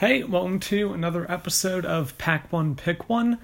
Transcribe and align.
Hey, 0.00 0.24
welcome 0.24 0.60
to 0.60 0.94
another 0.94 1.30
episode 1.30 1.84
of 1.84 2.16
Pack 2.16 2.50
One 2.50 2.74
Pick 2.74 3.10
One, 3.10 3.36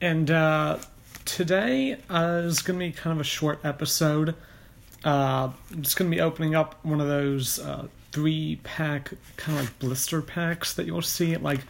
and 0.00 0.30
uh, 0.30 0.78
today 1.24 1.98
uh, 2.08 2.42
is 2.44 2.62
going 2.62 2.78
to 2.78 2.86
be 2.86 2.92
kind 2.92 3.16
of 3.16 3.20
a 3.20 3.24
short 3.24 3.58
episode. 3.64 4.36
Uh, 5.04 5.50
I'm 5.72 5.82
just 5.82 5.96
going 5.96 6.08
to 6.08 6.16
be 6.16 6.20
opening 6.20 6.54
up 6.54 6.76
one 6.84 7.00
of 7.00 7.08
those 7.08 7.58
uh, 7.58 7.88
three 8.12 8.60
pack 8.62 9.10
kind 9.36 9.58
of 9.58 9.64
like 9.64 9.78
blister 9.80 10.22
packs 10.22 10.74
that 10.74 10.86
you'll 10.86 11.02
see 11.02 11.32
at 11.32 11.42
like 11.42 11.62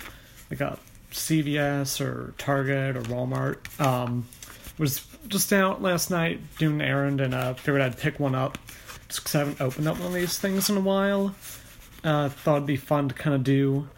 like 0.51 0.61
a 0.61 0.79
CVS 1.11 2.03
or 2.05 2.35
Target 2.37 2.99
or 2.99 3.03
Walmart. 3.05 3.81
Um, 3.81 4.27
was 4.77 5.07
just 5.27 5.55
out 5.55 5.81
last 5.81 6.11
night 6.11 6.39
doing 6.59 6.83
an 6.83 6.87
errand 6.87 7.23
and 7.23 7.33
uh, 7.33 7.55
figured 7.55 7.81
I'd 7.81 7.97
pick 7.97 8.21
one 8.21 8.35
up 8.35 8.59
just 9.09 9.21
because 9.21 9.37
I 9.37 9.39
haven't 9.39 9.63
opened 9.63 9.89
up 9.89 9.97
one 9.97 10.09
of 10.09 10.13
these 10.13 10.39
things 10.39 10.69
in 10.69 10.77
a 10.77 10.81
while. 10.81 11.35
Uh, 12.05 12.29
thought 12.29 12.57
it'd 12.57 12.67
be 12.67 12.77
fun 12.77 13.09
to 13.09 13.15
kind 13.15 13.35
of 13.35 13.43
do 13.43 13.89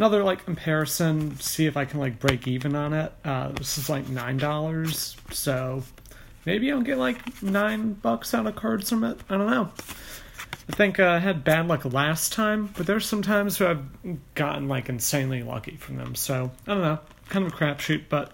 another 0.00 0.24
like 0.24 0.42
comparison, 0.46 1.38
see 1.40 1.66
if 1.66 1.76
I 1.76 1.84
can 1.84 2.00
like 2.00 2.18
break 2.18 2.48
even 2.48 2.74
on 2.74 2.94
it. 2.94 3.12
Uh, 3.22 3.48
this 3.48 3.76
is 3.76 3.90
like 3.90 4.08
nine 4.08 4.38
dollars, 4.38 5.14
so 5.30 5.82
maybe 6.46 6.72
I'll 6.72 6.80
get 6.80 6.96
like 6.96 7.42
nine 7.42 7.92
bucks 7.92 8.32
out 8.32 8.46
of 8.46 8.56
cards 8.56 8.88
from 8.88 9.04
it. 9.04 9.20
I 9.28 9.36
don't 9.36 9.50
know. 9.50 9.70
I 10.70 10.72
think 10.72 10.98
uh, 10.98 11.06
I 11.06 11.18
had 11.18 11.44
bad 11.44 11.68
luck 11.68 11.84
last 11.84 12.32
time, 12.32 12.70
but 12.78 12.86
there's 12.86 13.04
some 13.04 13.20
times 13.20 13.60
where 13.60 13.68
I've 13.68 14.34
gotten 14.34 14.68
like 14.68 14.88
insanely 14.88 15.42
lucky 15.42 15.76
from 15.76 15.96
them. 15.96 16.14
So 16.14 16.50
I 16.66 16.72
don't 16.72 16.80
know, 16.80 16.98
kind 17.28 17.44
of 17.44 17.52
a 17.52 17.56
crapshoot. 17.56 18.04
But 18.08 18.32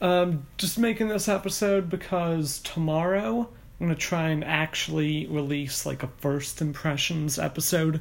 um, 0.00 0.48
just 0.58 0.80
making 0.80 1.06
this 1.06 1.28
episode 1.28 1.90
because 1.90 2.58
tomorrow 2.58 3.48
I'm 3.78 3.86
gonna 3.86 3.94
try 3.94 4.30
and 4.30 4.42
actually 4.42 5.28
release 5.28 5.86
like 5.86 6.02
a 6.02 6.08
first 6.18 6.60
impressions 6.60 7.38
episode 7.38 8.00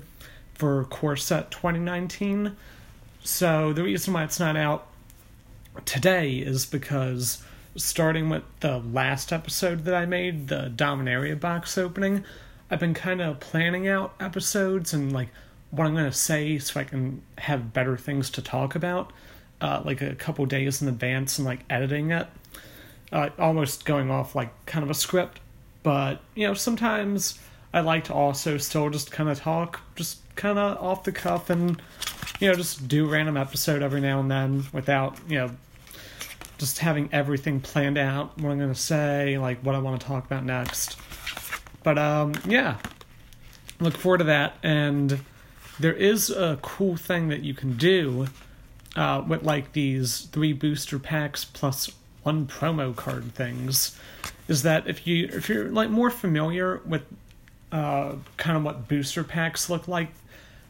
for 0.55 0.85
Core 0.85 1.15
Set 1.15 1.51
2019. 1.51 2.55
So 3.23 3.71
the 3.73 3.83
reason 3.83 4.13
why 4.13 4.23
it's 4.23 4.39
not 4.39 4.57
out 4.57 4.87
today 5.85 6.35
is 6.37 6.65
because 6.65 7.43
starting 7.75 8.29
with 8.29 8.43
the 8.59 8.79
last 8.79 9.31
episode 9.31 9.85
that 9.85 9.93
I 9.93 10.05
made, 10.05 10.47
the 10.47 10.71
Dominaria 10.75 11.39
box 11.39 11.77
opening, 11.77 12.25
I've 12.69 12.79
been 12.79 12.93
kind 12.93 13.21
of 13.21 13.39
planning 13.39 13.87
out 13.87 14.13
episodes 14.19 14.93
and 14.93 15.11
like 15.11 15.29
what 15.69 15.85
I'm 15.87 15.93
going 15.93 16.05
to 16.05 16.11
say 16.11 16.57
so 16.57 16.79
I 16.79 16.83
can 16.83 17.21
have 17.37 17.73
better 17.73 17.95
things 17.95 18.29
to 18.31 18.41
talk 18.41 18.75
about, 18.75 19.13
uh, 19.61 19.81
like 19.85 20.01
a 20.01 20.15
couple 20.15 20.45
days 20.45 20.81
in 20.81 20.87
advance 20.87 21.37
and 21.37 21.45
like 21.45 21.63
editing 21.69 22.11
it. 22.11 22.27
Uh, 23.11 23.29
almost 23.37 23.85
going 23.85 24.09
off 24.09 24.35
like 24.35 24.65
kind 24.65 24.83
of 24.83 24.89
a 24.89 24.93
script, 24.93 25.41
but 25.83 26.21
you 26.33 26.47
know, 26.47 26.53
sometimes 26.53 27.37
I 27.73 27.81
like 27.81 28.05
to 28.05 28.13
also 28.13 28.57
still 28.57 28.89
just 28.89 29.11
kind 29.11 29.29
of 29.29 29.37
talk, 29.39 29.81
just 29.95 30.19
kind 30.35 30.57
of 30.57 30.77
off 30.81 31.03
the 31.03 31.11
cuff, 31.11 31.49
and 31.49 31.81
you 32.39 32.47
know, 32.47 32.55
just 32.55 32.87
do 32.87 33.07
random 33.07 33.37
episode 33.37 33.81
every 33.81 34.01
now 34.01 34.19
and 34.19 34.29
then 34.29 34.65
without 34.73 35.17
you 35.27 35.37
know, 35.37 35.51
just 36.57 36.79
having 36.79 37.09
everything 37.11 37.59
planned 37.59 37.97
out. 37.97 38.37
What 38.39 38.51
I'm 38.51 38.59
gonna 38.59 38.75
say, 38.75 39.37
like 39.37 39.59
what 39.61 39.75
I 39.75 39.79
want 39.79 39.99
to 39.99 40.07
talk 40.07 40.25
about 40.25 40.43
next. 40.43 40.97
But 41.83 41.97
um, 41.97 42.33
yeah, 42.47 42.77
look 43.79 43.97
forward 43.97 44.19
to 44.19 44.23
that. 44.25 44.55
And 44.63 45.19
there 45.79 45.93
is 45.93 46.29
a 46.29 46.59
cool 46.61 46.95
thing 46.95 47.29
that 47.29 47.41
you 47.41 47.53
can 47.53 47.77
do 47.77 48.27
uh, 48.95 49.23
with 49.27 49.43
like 49.43 49.73
these 49.73 50.21
three 50.31 50.53
booster 50.53 50.99
packs 50.99 51.45
plus 51.45 51.91
one 52.23 52.45
promo 52.45 52.95
card 52.95 53.33
things 53.33 53.97
is 54.47 54.61
that 54.61 54.87
if 54.87 55.07
you 55.07 55.27
if 55.31 55.49
you're 55.49 55.69
like 55.69 55.89
more 55.89 56.11
familiar 56.11 56.81
with 56.85 57.03
uh, 57.71 58.15
kind 58.37 58.57
of 58.57 58.63
what 58.63 58.87
booster 58.87 59.23
packs 59.23 59.69
look 59.69 59.87
like. 59.87 60.09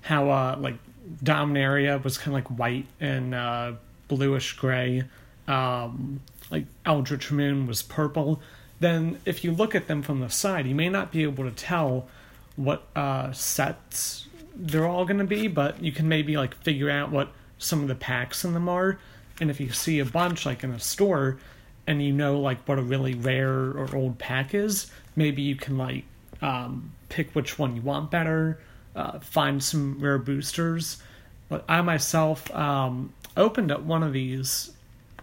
How 0.01 0.29
uh, 0.29 0.57
like 0.59 0.75
Dominaria 1.23 2.03
was 2.03 2.17
kind 2.17 2.29
of 2.29 2.33
like 2.33 2.59
white 2.59 2.85
and 2.99 3.35
uh, 3.35 3.73
bluish 4.07 4.53
gray. 4.53 5.03
Um, 5.47 6.21
like 6.49 6.65
Eldritch 6.85 7.31
Moon 7.31 7.67
was 7.67 7.81
purple. 7.81 8.41
Then 8.79 9.19
if 9.25 9.43
you 9.43 9.51
look 9.51 9.75
at 9.75 9.87
them 9.87 10.01
from 10.01 10.19
the 10.19 10.29
side, 10.29 10.65
you 10.65 10.75
may 10.75 10.89
not 10.89 11.11
be 11.11 11.23
able 11.23 11.43
to 11.43 11.51
tell 11.51 12.07
what 12.55 12.83
uh, 12.95 13.31
sets 13.31 14.27
they're 14.55 14.87
all 14.87 15.05
going 15.05 15.19
to 15.19 15.25
be, 15.25 15.47
but 15.47 15.81
you 15.81 15.91
can 15.91 16.07
maybe 16.07 16.37
like 16.37 16.53
figure 16.55 16.89
out 16.89 17.11
what 17.11 17.29
some 17.57 17.81
of 17.81 17.87
the 17.87 17.95
packs 17.95 18.43
in 18.43 18.53
them 18.53 18.67
are. 18.69 18.99
And 19.39 19.49
if 19.49 19.59
you 19.59 19.71
see 19.71 19.99
a 19.99 20.05
bunch 20.05 20.45
like 20.45 20.63
in 20.63 20.71
a 20.71 20.79
store, 20.79 21.39
and 21.87 22.01
you 22.01 22.13
know 22.13 22.39
like 22.39 22.67
what 22.67 22.77
a 22.77 22.81
really 22.81 23.15
rare 23.15 23.49
or 23.49 23.89
old 23.95 24.19
pack 24.19 24.53
is, 24.53 24.91
maybe 25.15 25.41
you 25.41 25.55
can 25.55 25.77
like 25.77 26.03
um, 26.41 26.91
pick 27.09 27.31
which 27.33 27.57
one 27.57 27.75
you 27.75 27.81
want 27.81 28.11
better, 28.11 28.59
uh, 28.95 29.19
find 29.19 29.63
some 29.63 29.99
rare 29.99 30.17
boosters. 30.17 31.01
But 31.49 31.65
I 31.67 31.81
myself 31.81 32.53
um, 32.55 33.13
opened 33.35 33.71
up 33.71 33.81
one 33.81 34.03
of 34.03 34.13
these 34.13 34.71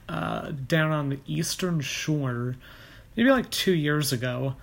uh, 0.08 0.52
down 0.66 0.92
on 0.92 1.08
the 1.10 1.18
eastern 1.26 1.80
shore, 1.80 2.56
maybe 3.16 3.30
like 3.30 3.50
two 3.50 3.72
years 3.72 4.12
ago, 4.12 4.54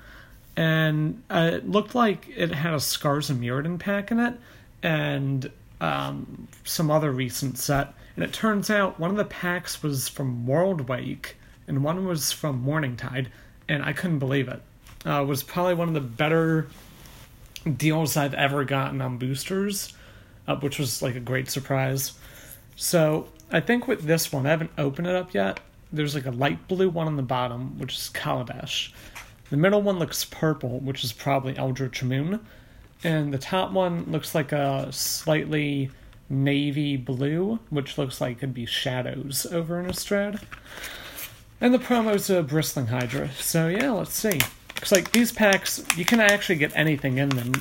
and 0.55 1.21
uh, 1.29 1.51
it 1.53 1.69
looked 1.69 1.95
like 1.95 2.27
it 2.35 2.51
had 2.51 2.73
a 2.73 2.79
Scars 2.79 3.29
of 3.29 3.37
Mirrodin 3.37 3.79
pack 3.79 4.11
in 4.11 4.19
it, 4.19 4.33
and 4.83 5.51
um, 5.81 6.47
some 6.63 6.89
other 6.89 7.11
recent 7.11 7.57
set. 7.57 7.93
And 8.15 8.23
it 8.23 8.31
turns 8.31 8.69
out 8.69 8.99
one 8.99 9.11
of 9.11 9.17
the 9.17 9.25
packs 9.25 9.83
was 9.83 10.07
from 10.07 10.47
Worldwake, 10.47 11.33
and 11.67 11.83
one 11.83 12.07
was 12.07 12.31
from 12.31 12.63
Morningtide, 12.63 13.27
and 13.67 13.83
I 13.83 13.91
couldn't 13.93 14.19
believe 14.19 14.47
it 14.47 14.61
uh, 15.05 15.23
was 15.25 15.43
probably 15.43 15.75
one 15.75 15.87
of 15.87 15.93
the 15.93 16.01
better 16.01 16.67
deals 17.65 18.15
I've 18.15 18.33
ever 18.33 18.63
gotten 18.63 19.01
on 19.01 19.17
boosters, 19.17 19.93
uh, 20.47 20.55
which 20.57 20.79
was 20.79 21.01
like 21.01 21.15
a 21.15 21.19
great 21.19 21.49
surprise. 21.49 22.13
So 22.75 23.27
I 23.51 23.59
think 23.59 23.87
with 23.87 24.03
this 24.03 24.31
one, 24.31 24.45
I 24.45 24.51
haven't 24.51 24.71
opened 24.77 25.07
it 25.07 25.15
up 25.15 25.33
yet. 25.33 25.59
There's 25.91 26.15
like 26.15 26.25
a 26.25 26.31
light 26.31 26.67
blue 26.67 26.89
one 26.89 27.07
on 27.07 27.15
the 27.15 27.23
bottom, 27.23 27.77
which 27.79 27.95
is 27.95 28.11
Kaladesh. 28.13 28.91
The 29.49 29.57
middle 29.57 29.81
one 29.81 29.99
looks 29.99 30.25
purple, 30.25 30.79
which 30.79 31.03
is 31.03 31.13
probably 31.13 31.57
Eldritch 31.57 32.03
Moon. 32.03 32.45
And 33.03 33.33
the 33.33 33.37
top 33.37 33.71
one 33.71 34.05
looks 34.11 34.33
like 34.33 34.51
a 34.51 34.91
slightly 34.91 35.91
navy 36.29 36.97
blue, 36.97 37.59
which 37.69 37.97
looks 37.97 38.19
like 38.19 38.37
it'd 38.37 38.53
be 38.53 38.65
shadows 38.65 39.45
over 39.51 39.79
in 39.79 39.85
Innistrad. 39.85 40.41
And 41.61 41.73
the 41.73 41.79
promo's 41.79 42.29
a 42.29 42.41
Bristling 42.41 42.87
Hydra. 42.87 43.29
So 43.33 43.67
yeah, 43.67 43.91
let's 43.91 44.13
see. 44.13 44.39
Because 44.75 44.91
like 44.91 45.11
these 45.11 45.31
packs, 45.31 45.83
you 45.97 46.05
can 46.05 46.19
actually 46.19 46.55
get 46.55 46.75
anything 46.75 47.17
in 47.17 47.29
them. 47.29 47.53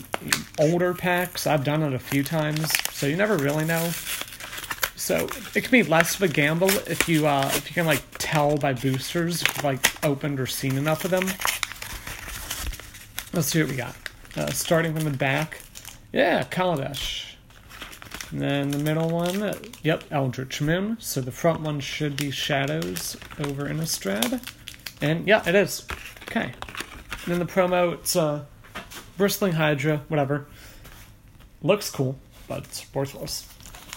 Older 0.58 0.92
packs, 0.92 1.46
I've 1.46 1.64
done 1.64 1.82
it 1.82 1.94
a 1.94 1.98
few 1.98 2.22
times, 2.22 2.70
so 2.90 3.06
you 3.06 3.16
never 3.16 3.36
really 3.36 3.64
know. 3.64 3.90
So 4.96 5.28
it 5.54 5.62
can 5.62 5.70
be 5.70 5.82
less 5.82 6.16
of 6.16 6.22
a 6.22 6.28
gamble 6.28 6.70
if 6.86 7.08
you 7.08 7.26
uh, 7.26 7.50
if 7.54 7.68
you 7.68 7.74
can 7.74 7.86
like 7.86 8.02
tell 8.18 8.56
by 8.56 8.74
boosters 8.74 9.42
if 9.42 9.64
like 9.64 10.04
opened 10.04 10.40
or 10.40 10.46
seen 10.46 10.76
enough 10.76 11.04
of 11.04 11.10
them. 11.10 11.24
Let's 13.32 13.48
see 13.48 13.60
what 13.60 13.70
we 13.70 13.76
got. 13.76 13.96
Uh, 14.36 14.50
starting 14.50 14.94
from 14.94 15.04
the 15.04 15.16
back, 15.16 15.60
yeah, 16.12 16.44
Kaladesh. 16.44 17.34
And 18.30 18.40
then 18.40 18.70
the 18.70 18.78
middle 18.78 19.10
one, 19.10 19.42
uh, 19.42 19.58
yep, 19.82 20.04
Eldritch 20.10 20.60
Moon. 20.60 20.96
So 21.00 21.20
the 21.20 21.30
front 21.30 21.60
one 21.60 21.80
should 21.80 22.16
be 22.16 22.30
Shadows 22.30 23.16
over 23.38 23.68
Innistrad. 23.68 24.40
And 25.00 25.26
yeah, 25.28 25.48
it 25.48 25.54
is. 25.54 25.86
Okay. 26.22 26.52
And 27.24 27.32
in 27.32 27.38
the 27.38 27.46
promo, 27.46 27.94
it's 27.94 28.16
uh, 28.16 28.44
Bristling 29.16 29.52
Hydra, 29.52 30.02
whatever. 30.08 30.46
Looks 31.62 31.90
cool, 31.90 32.18
but 32.48 32.64
it's 32.64 32.92
worthless. 32.94 33.48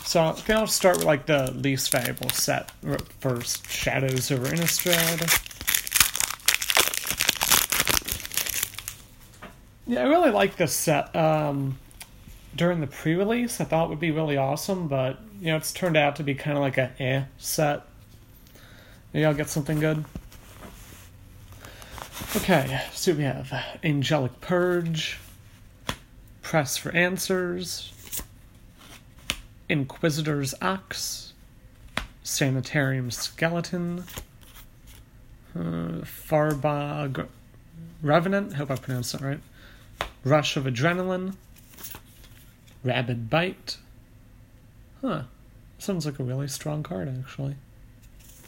So 0.05 0.23
I 0.23 0.31
think 0.31 0.51
I'll 0.51 0.67
start 0.67 0.97
with 0.97 1.05
like 1.05 1.25
the 1.25 1.51
least 1.51 1.91
valuable 1.91 2.29
set 2.29 2.71
first. 3.19 3.69
Shadows 3.69 4.31
over 4.31 4.45
Innistrad. 4.45 5.43
Yeah, 9.85 10.01
I 10.01 10.07
really 10.07 10.31
like 10.31 10.55
this 10.55 10.73
set. 10.73 11.13
Um, 11.13 11.77
during 12.55 12.79
the 12.79 12.87
pre-release, 12.87 13.59
I 13.59 13.65
thought 13.65 13.85
it 13.85 13.89
would 13.89 13.99
be 13.99 14.11
really 14.11 14.37
awesome, 14.37 14.87
but 14.87 15.19
you 15.41 15.47
know, 15.47 15.57
it's 15.57 15.73
turned 15.73 15.97
out 15.97 16.15
to 16.17 16.23
be 16.23 16.35
kind 16.35 16.57
of 16.57 16.61
like 16.61 16.77
a 16.77 16.91
eh 16.99 17.23
set. 17.37 17.83
Maybe 19.13 19.25
I'll 19.25 19.33
get 19.33 19.49
something 19.49 19.79
good. 19.79 20.05
Okay, 22.35 22.81
so 22.93 23.13
we 23.13 23.23
have 23.23 23.53
Angelic 23.85 24.41
Purge, 24.41 25.17
Press 26.41 26.75
for 26.75 26.93
Answers, 26.93 28.21
Inquisitor's 29.69 30.53
Axe, 30.61 31.33
Sanitarium 32.23 33.11
Skeleton, 33.11 34.03
uh, 35.55 36.03
Farbog 36.03 37.27
Revenant, 38.03 38.53
hope 38.53 38.71
I 38.71 38.75
pronounced 38.75 39.13
that 39.13 39.21
right, 39.21 39.39
Rush 40.25 40.57
of 40.57 40.65
Adrenaline, 40.65 41.35
Rabid 42.83 43.29
Bite. 43.29 43.77
Huh, 45.01 45.23
sounds 45.79 46.05
like 46.05 46.19
a 46.19 46.23
really 46.23 46.49
strong 46.49 46.83
card 46.83 47.07
actually. 47.07 47.55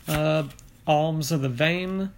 Uh, 0.05 0.43
Alms 0.85 1.31
of 1.31 1.41
the 1.41 1.49
Vein, 1.49 2.11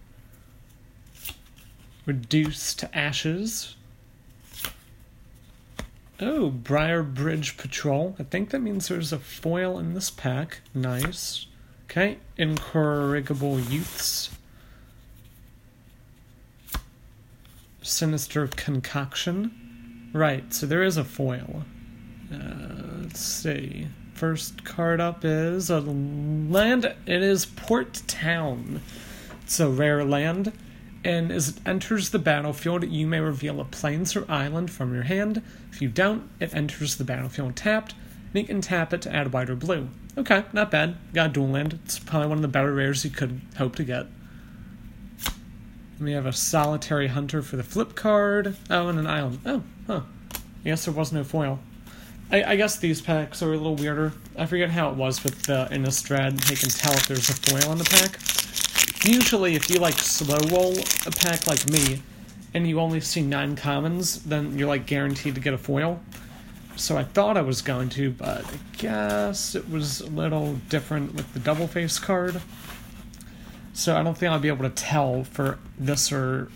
Reduce 2.05 2.73
to 2.75 2.97
Ashes, 2.97 3.75
Oh, 6.23 6.51
Briarbridge 6.51 7.57
Patrol. 7.57 8.15
I 8.19 8.23
think 8.23 8.51
that 8.51 8.61
means 8.61 8.87
there's 8.87 9.11
a 9.11 9.17
foil 9.17 9.79
in 9.79 9.95
this 9.95 10.11
pack. 10.11 10.61
Nice. 10.71 11.47
Okay, 11.85 12.17
Incorrigible 12.37 13.59
Youths. 13.59 14.29
Sinister 17.81 18.47
Concoction. 18.47 20.11
Right, 20.13 20.53
so 20.53 20.67
there 20.67 20.83
is 20.83 20.97
a 20.97 21.03
foil. 21.03 21.63
Uh, 22.31 22.99
let's 23.01 23.19
see. 23.19 23.87
First 24.13 24.63
card 24.63 25.01
up 25.01 25.25
is 25.25 25.71
a 25.71 25.79
land. 25.79 26.85
It 26.85 27.23
is 27.23 27.47
Port 27.47 28.03
Town. 28.05 28.81
It's 29.41 29.59
a 29.59 29.67
rare 29.67 30.05
land. 30.05 30.53
And 31.03 31.31
as 31.31 31.49
it 31.49 31.55
enters 31.65 32.09
the 32.09 32.19
battlefield, 32.19 32.87
you 32.87 33.07
may 33.07 33.19
reveal 33.19 33.59
a 33.59 33.65
plains 33.65 34.15
or 34.15 34.29
island 34.29 34.69
from 34.69 34.93
your 34.93 35.03
hand. 35.03 35.41
If 35.71 35.81
you 35.81 35.89
don't, 35.89 36.29
it 36.39 36.53
enters 36.53 36.95
the 36.95 37.03
battlefield 37.03 37.55
tapped, 37.55 37.93
and 38.33 38.41
you 38.41 38.43
can 38.45 38.61
tap 38.61 38.93
it 38.93 39.01
to 39.03 39.15
add 39.15 39.33
white 39.33 39.49
or 39.49 39.55
blue. 39.55 39.89
Okay, 40.17 40.43
not 40.53 40.69
bad. 40.69 40.97
Got 41.13 41.33
dual 41.33 41.49
land. 41.49 41.79
It's 41.85 41.97
probably 41.97 42.27
one 42.27 42.37
of 42.37 42.41
the 42.43 42.47
better 42.47 42.73
rares 42.73 43.03
you 43.03 43.11
could 43.11 43.41
hope 43.57 43.75
to 43.77 43.83
get. 43.83 44.07
We 45.99 46.11
have 46.13 46.25
a 46.25 46.33
solitary 46.33 47.07
hunter 47.07 47.41
for 47.41 47.57
the 47.57 47.63
flip 47.63 47.95
card. 47.95 48.57
Oh, 48.69 48.87
and 48.87 48.99
an 48.99 49.07
island. 49.07 49.39
Oh, 49.45 49.63
huh. 49.87 50.01
I 50.33 50.63
guess 50.63 50.85
there 50.85 50.93
was 50.93 51.11
no 51.11 51.23
foil. 51.23 51.59
I, 52.31 52.43
I 52.43 52.55
guess 52.55 52.77
these 52.77 53.01
packs 53.01 53.41
are 53.41 53.53
a 53.53 53.57
little 53.57 53.75
weirder. 53.75 54.13
I 54.37 54.45
forget 54.45 54.69
how 54.69 54.89
it 54.89 54.95
was 54.95 55.23
with 55.23 55.43
the 55.43 55.67
Innistrad. 55.71 56.49
You 56.49 56.57
can 56.57 56.69
tell 56.69 56.93
if 56.93 57.07
there's 57.07 57.29
a 57.29 57.33
foil 57.33 57.71
in 57.71 57.77
the 57.77 57.83
pack. 57.83 58.19
Usually, 59.03 59.55
if 59.55 59.69
you 59.69 59.79
like 59.79 59.97
slow 59.97 60.37
roll 60.55 60.73
a 61.05 61.11
pack 61.11 61.47
like 61.47 61.67
me, 61.69 62.01
and 62.53 62.67
you 62.67 62.79
only 62.79 62.99
see 62.99 63.21
nine 63.21 63.55
commons, 63.55 64.23
then 64.23 64.57
you're 64.57 64.67
like 64.67 64.85
guaranteed 64.85 65.35
to 65.35 65.41
get 65.41 65.53
a 65.53 65.57
foil. 65.57 65.99
So 66.75 66.97
I 66.97 67.03
thought 67.03 67.37
I 67.37 67.41
was 67.41 67.61
going 67.61 67.89
to, 67.89 68.11
but 68.11 68.45
I 68.45 68.57
guess 68.77 69.55
it 69.55 69.69
was 69.69 70.01
a 70.01 70.07
little 70.07 70.55
different 70.69 71.15
with 71.15 71.33
the 71.33 71.39
double 71.39 71.67
face 71.67 71.99
card. 71.99 72.41
So 73.73 73.95
I 73.95 74.03
don't 74.03 74.17
think 74.17 74.31
I'll 74.31 74.39
be 74.39 74.49
able 74.49 74.69
to 74.69 74.75
tell 74.75 75.23
for 75.23 75.57
this 75.77 76.11
or 76.11 76.49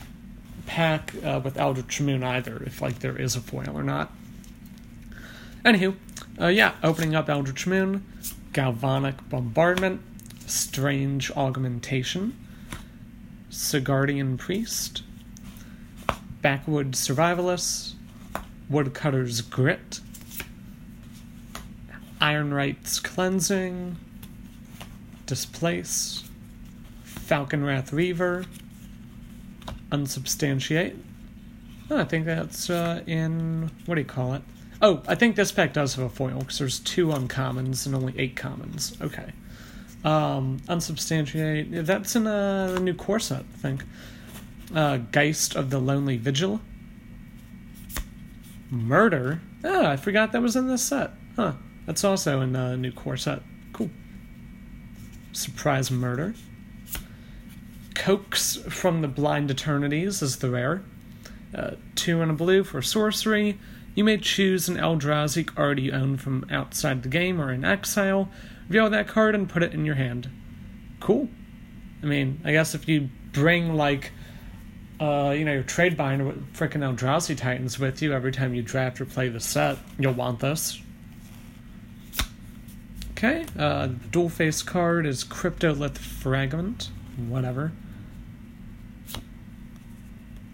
pack 0.66 1.14
uh, 1.24 1.42
with 1.44 1.58
Eldritch 1.58 2.02
Moon 2.02 2.24
either, 2.24 2.62
if 2.64 2.82
like 2.82 3.00
there 3.00 3.20
is 3.20 3.36
a 3.36 3.42
foil 3.42 3.72
or 3.74 3.84
not. 3.84 4.12
Anywho, 5.64 5.96
uh, 6.40 6.48
yeah, 6.48 6.74
opening 6.84 7.16
up 7.16 7.30
Eldritch 7.30 7.66
Moon, 7.66 8.06
Galvanic 8.54 9.30
Bombardment, 9.30 10.02
Strange 10.46 11.32
Augmentation, 11.32 12.38
Sigardian 13.50 14.38
Priest, 14.38 15.04
Backwood 16.42 16.92
Survivalist, 16.92 17.94
Woodcutter's 18.70 19.42
Grit, 19.42 20.00
Ironwright's 22.22 23.00
Cleansing, 23.00 23.98
Displace, 25.26 26.24
Falkenrath 27.06 27.92
Reaver, 27.92 28.46
Unsubstantiate. 29.92 30.96
Oh, 31.90 32.00
I 32.00 32.04
think 32.04 32.26
that's 32.26 32.70
uh, 32.70 33.02
in. 33.06 33.70
What 33.86 33.96
do 33.96 34.02
you 34.02 34.06
call 34.06 34.34
it? 34.34 34.42
Oh, 34.82 35.04
I 35.08 35.16
think 35.16 35.36
this 35.36 35.52
pack 35.52 35.74
does 35.74 35.96
have 35.96 36.06
a 36.06 36.10
foil 36.10 36.40
because 36.40 36.58
there's 36.58 36.80
two 36.80 37.08
uncommons 37.08 37.86
and 37.86 37.96
only 37.96 38.14
eight 38.18 38.36
commons. 38.36 38.98
Okay. 39.02 39.32
Um, 40.06 40.60
unsubstantiate. 40.70 41.86
That's 41.86 42.16
in 42.16 42.28
a, 42.28 42.80
new 42.80 42.94
core 42.94 43.20
set, 43.20 43.40
I 43.40 43.58
think. 43.58 43.84
Uh, 44.74 44.98
Geist 44.98 45.56
of 45.56 45.72
the 45.72 45.80
Lonely 45.80 46.18
Vigil. 46.18 46.62
Murder. 48.70 49.42
Ah, 49.64 49.90
I 49.90 49.98
forgot 49.98 50.32
that 50.32 50.44
was 50.44 50.56
in 50.56 50.68
this 50.68 50.84
set. 50.84 51.12
Huh. 51.36 51.54
That's 51.88 52.04
also 52.04 52.42
in 52.42 52.56
a 52.56 52.78
new 52.78 52.92
core 52.92 53.18
set. 53.18 53.42
Cool. 53.74 53.90
Surprise 55.32 55.90
Murder. 55.90 56.36
Coax 57.96 58.58
from 58.70 59.02
the 59.02 59.08
Blind 59.08 59.50
Eternities 59.50 60.22
is 60.22 60.38
the 60.38 60.52
rare. 60.52 60.84
Uh, 61.54 61.72
two 61.96 62.22
and 62.22 62.30
a 62.30 62.34
blue 62.36 62.64
for 62.64 62.82
sorcery. 62.82 63.58
You 63.96 64.04
may 64.04 64.18
choose 64.18 64.70
an 64.70 64.76
Eldrazi 64.76 65.46
card 65.46 65.80
you 65.80 65.94
own 65.94 66.18
from 66.18 66.46
outside 66.52 67.02
the 67.02 67.10
game 67.10 67.42
or 67.42 67.52
in 67.52 67.64
exile, 67.66 68.30
reveal 68.68 68.90
that 68.90 69.08
card 69.08 69.36
and 69.36 69.50
put 69.50 69.64
it 69.64 69.74
in 69.74 69.86
your 69.86 69.96
hand. 69.96 70.30
Cool. 71.00 71.30
I 72.02 72.06
mean, 72.06 72.42
I 72.44 72.52
guess 72.52 72.76
if 72.76 72.88
you 72.88 73.10
bring 73.34 73.74
like 73.74 74.12
uh, 75.00 75.34
you 75.38 75.44
know, 75.44 75.54
your 75.54 75.64
trade 75.64 75.98
binder 75.98 76.26
with 76.26 76.54
freaking 76.54 76.82
Eldrazi 76.82 77.38
Titans 77.38 77.78
with 77.78 78.02
you 78.02 78.14
every 78.14 78.32
time 78.32 78.54
you 78.54 78.62
draft 78.62 79.02
or 79.02 79.06
play 79.06 79.28
the 79.28 79.40
set, 79.40 79.78
you'll 80.00 80.14
want 80.14 80.40
this. 80.40 80.82
Okay, 83.12 83.46
uh, 83.58 83.88
dual 84.12 84.30
face 84.30 84.62
card 84.62 85.06
is 85.06 85.24
Cryptolith 85.24 85.98
Fragment. 85.98 86.92
Whatever. 87.28 87.72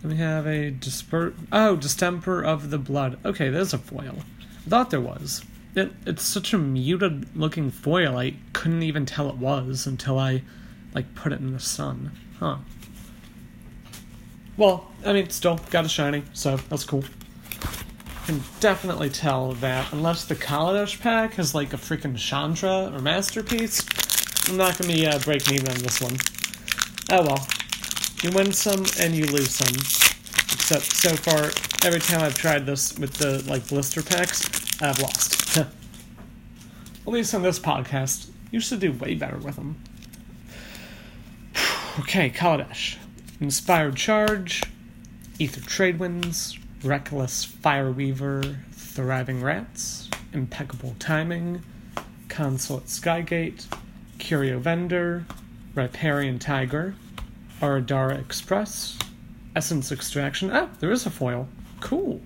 Then 0.01 0.11
we 0.11 0.17
have 0.17 0.47
a 0.47 0.71
disper 0.71 1.33
oh 1.51 1.75
distemper 1.75 2.43
of 2.43 2.69
the 2.69 2.77
blood. 2.77 3.19
Okay, 3.25 3.49
there's 3.49 3.73
a 3.73 3.77
foil. 3.77 4.17
I 4.65 4.69
thought 4.69 4.89
there 4.89 5.01
was. 5.01 5.43
It 5.73 5.91
it's 6.05 6.23
such 6.23 6.53
a 6.53 6.57
muted 6.57 7.35
looking 7.35 7.71
foil. 7.71 8.17
I 8.17 8.35
couldn't 8.53 8.83
even 8.83 9.05
tell 9.05 9.29
it 9.29 9.37
was 9.37 9.87
until 9.87 10.19
I 10.19 10.43
like 10.93 11.15
put 11.15 11.31
it 11.31 11.39
in 11.39 11.53
the 11.53 11.59
sun. 11.59 12.11
Huh. 12.39 12.57
Well, 14.57 14.91
I 15.05 15.13
mean, 15.13 15.29
still 15.29 15.59
got 15.69 15.85
a 15.85 15.89
shiny, 15.89 16.23
so 16.33 16.57
that's 16.57 16.83
cool. 16.83 17.03
Can 18.25 18.43
definitely 18.59 19.09
tell 19.09 19.53
that 19.53 19.91
unless 19.93 20.25
the 20.25 20.35
Kaladesh 20.35 20.99
pack 20.99 21.33
has 21.35 21.55
like 21.55 21.73
a 21.73 21.77
freaking 21.77 22.17
Chandra 22.17 22.91
or 22.93 22.99
masterpiece, 22.99 23.83
I'm 24.49 24.57
not 24.57 24.77
gonna 24.77 24.93
be 24.93 25.07
uh, 25.07 25.19
breaking 25.19 25.55
even 25.55 25.69
on 25.69 25.79
this 25.79 26.01
one. 26.01 26.17
Oh 27.09 27.23
well, 27.25 27.47
you 28.21 28.29
win 28.31 28.51
some 28.51 28.85
and 28.99 29.15
you 29.15 29.25
lose 29.25 29.55
some. 29.55 29.73
Except 30.53 30.83
so 30.83 31.15
far, 31.15 31.51
every 31.87 31.99
time 31.99 32.21
I've 32.21 32.35
tried 32.35 32.65
this 32.65 32.97
with 32.99 33.13
the 33.13 33.43
like 33.49 33.67
blister 33.67 34.03
packs, 34.03 34.60
I've 34.81 34.99
lost. 34.99 35.57
At 35.57 35.67
least 37.05 37.35
on 37.35 37.43
this 37.43 37.59
podcast, 37.59 38.29
you 38.49 38.59
should 38.59 38.79
do 38.79 38.91
way 38.91 39.13
better 39.13 39.37
with 39.37 39.55
them. 39.55 39.79
okay, 41.99 42.31
Kaladesh. 42.31 42.97
Inspired 43.39 43.95
Charge, 43.95 44.63
Aether 45.39 45.61
Tradewinds, 45.61 46.57
Reckless 46.83 47.45
Fireweaver, 47.45 48.57
Thriving 48.71 49.41
Rats, 49.41 50.09
Impeccable 50.33 50.95
Timing, 50.99 51.63
Consulate 52.27 52.85
Skygate, 52.85 53.65
Curio 54.17 54.59
Vendor, 54.59 55.25
Riparian 55.75 56.39
Tiger, 56.39 56.95
Aradara 57.61 58.19
Express, 58.19 58.97
Essence 59.55 59.91
Extraction. 59.91 60.49
Ah, 60.51 60.69
there 60.79 60.91
is 60.91 61.05
a 61.05 61.11
foil. 61.11 61.47
Cool. 61.79 62.21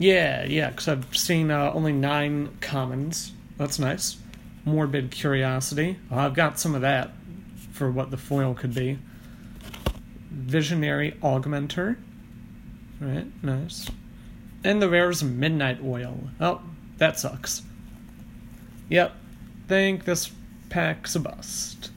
Yeah, 0.00 0.46
yeah, 0.46 0.70
because 0.70 0.88
I've 0.88 1.14
seen 1.14 1.50
uh, 1.50 1.72
only 1.74 1.92
nine 1.92 2.56
commons. 2.62 3.32
That's 3.58 3.78
nice. 3.78 4.16
Morbid 4.64 5.10
Curiosity. 5.10 5.98
Well, 6.08 6.20
I've 6.20 6.32
got 6.32 6.58
some 6.58 6.74
of 6.74 6.80
that 6.80 7.12
for 7.72 7.90
what 7.90 8.10
the 8.10 8.16
foil 8.16 8.54
could 8.54 8.74
be. 8.74 8.98
Visionary 10.30 11.12
Augmenter. 11.22 11.98
Right, 12.98 13.26
nice. 13.44 13.90
And 14.64 14.80
the 14.80 14.88
rare's 14.88 15.22
Midnight 15.22 15.80
Oil. 15.84 16.18
Oh, 16.40 16.62
that 16.96 17.18
sucks. 17.18 17.60
Yep, 18.88 19.14
think 19.68 20.06
this 20.06 20.30
pack's 20.70 21.14
a 21.14 21.20
bust. 21.20 21.90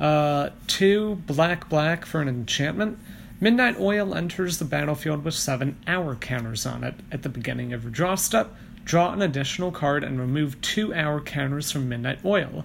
Uh, 0.00 0.50
two 0.66 1.22
black 1.26 1.68
black 1.68 2.04
for 2.04 2.20
an 2.20 2.26
enchantment. 2.28 2.98
Midnight 3.40 3.78
Oil 3.80 4.14
enters 4.14 4.58
the 4.58 4.64
battlefield 4.64 5.24
with 5.24 5.34
seven 5.34 5.76
hour 5.86 6.14
counters 6.14 6.64
on 6.64 6.84
it. 6.84 6.94
At 7.10 7.22
the 7.22 7.28
beginning 7.28 7.72
of 7.72 7.82
your 7.82 7.90
draw 7.90 8.14
step, 8.14 8.54
draw 8.84 9.12
an 9.12 9.22
additional 9.22 9.72
card 9.72 10.04
and 10.04 10.20
remove 10.20 10.60
two 10.60 10.94
hour 10.94 11.20
counters 11.20 11.72
from 11.72 11.88
Midnight 11.88 12.20
Oil. 12.24 12.64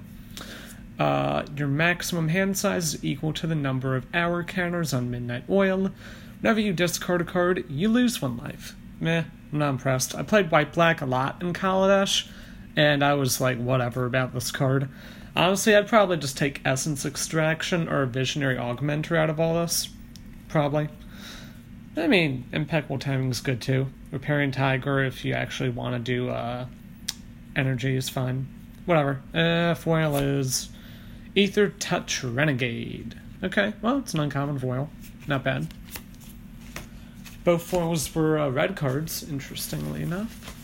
Uh, 0.99 1.45
your 1.55 1.67
maximum 1.67 2.27
hand 2.27 2.57
size 2.57 2.93
is 2.93 3.03
equal 3.03 3.33
to 3.33 3.47
the 3.47 3.55
number 3.55 3.95
of 3.95 4.05
hour 4.13 4.43
counters 4.43 4.93
on 4.93 5.09
Midnight 5.09 5.45
Oil. 5.49 5.91
Whenever 6.41 6.59
you 6.59 6.71
discard 6.71 7.21
a 7.21 7.25
card, 7.25 7.65
you 7.69 7.89
lose 7.89 8.21
one 8.21 8.37
life. 8.37 8.75
Meh, 8.99 9.23
I'm 9.51 9.59
not 9.59 9.69
impressed. 9.69 10.13
I 10.13 10.23
played 10.23 10.51
White 10.51 10.73
Black 10.73 11.01
a 11.01 11.05
lot 11.05 11.41
in 11.41 11.53
Kaladesh, 11.53 12.29
and 12.75 13.03
I 13.03 13.15
was 13.15 13.41
like, 13.41 13.57
whatever 13.57 14.05
about 14.05 14.33
this 14.33 14.51
card. 14.51 14.87
Honestly, 15.35 15.75
I'd 15.75 15.87
probably 15.87 16.17
just 16.17 16.37
take 16.37 16.61
Essence 16.63 17.05
Extraction 17.05 17.87
or 17.87 18.05
Visionary 18.05 18.57
Augmenter 18.57 19.17
out 19.17 19.29
of 19.29 19.39
all 19.39 19.55
this. 19.55 19.89
Probably. 20.49 20.89
I 21.95 22.07
mean, 22.07 22.45
Impeccable 22.51 22.99
Timing 22.99 23.29
is 23.31 23.41
good 23.41 23.61
too. 23.61 23.87
Riparian 24.11 24.51
Tiger, 24.51 25.03
if 25.03 25.23
you 25.23 25.33
actually 25.33 25.69
want 25.69 25.93
to 25.93 25.99
do 25.99 26.29
uh, 26.29 26.65
energy, 27.55 27.95
is 27.95 28.09
fine. 28.09 28.47
Whatever. 28.85 29.21
Uh, 29.33 29.75
foil 29.75 30.15
is 30.17 30.69
Aethertorch 31.35 32.35
Renegade. 32.35 33.19
Okay, 33.43 33.73
well, 33.81 33.99
it's 33.99 34.13
an 34.13 34.19
uncommon 34.19 34.59
foil. 34.59 34.89
Not 35.27 35.43
bad. 35.43 35.67
both 37.43 37.63
foils 37.63 38.13
were 38.15 38.37
uh, 38.39 38.49
red 38.49 38.75
cards, 38.75 39.23
interestingly 39.29 40.01
enough. 40.01 40.55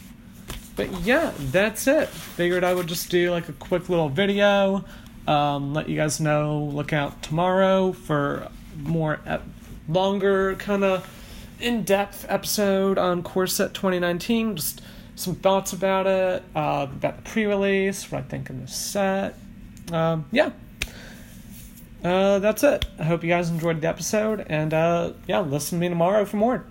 But 0.75 0.91
yeah, 1.01 1.31
that's 1.39 1.87
it. 1.87 2.09
Figured 2.09 2.63
I 2.63 2.73
would 2.73 2.87
just 2.87 3.09
do 3.09 3.31
like 3.31 3.47
a 3.47 3.53
quick 3.53 3.87
little 3.89 4.09
video, 4.09 4.83
um, 5.27 5.73
let 5.73 5.87
you 5.87 5.95
guys 5.95 6.19
know. 6.19 6.63
Look 6.73 6.91
out 6.93 7.21
tomorrow 7.23 7.93
for 7.93 8.49
more 8.77 9.19
ep- 9.25 9.43
longer, 9.87 10.55
kind 10.55 10.83
of 10.83 11.07
in 11.59 11.83
depth 11.83 12.25
episode 12.29 12.97
on 12.97 13.23
Core 13.23 13.47
Set 13.47 13.73
2019. 13.73 14.55
Just 14.57 14.81
some 15.15 15.35
thoughts 15.35 15.73
about 15.73 16.07
it, 16.07 16.43
uh, 16.55 16.87
about 16.89 17.17
the 17.17 17.29
pre 17.29 17.45
release, 17.45 18.11
what 18.11 18.19
I 18.19 18.21
think 18.23 18.49
in 18.49 18.61
the 18.61 18.67
set. 18.67 19.37
Um, 19.91 20.25
yeah. 20.31 20.51
Uh, 22.03 22.39
that's 22.39 22.63
it. 22.63 22.85
I 22.99 23.03
hope 23.03 23.23
you 23.23 23.29
guys 23.29 23.49
enjoyed 23.49 23.81
the 23.81 23.87
episode, 23.87 24.45
and 24.47 24.73
uh, 24.73 25.13
yeah, 25.27 25.39
listen 25.39 25.79
to 25.79 25.81
me 25.81 25.89
tomorrow 25.89 26.25
for 26.25 26.37
more. 26.37 26.63